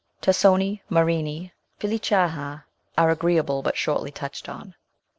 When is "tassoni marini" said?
0.19-1.53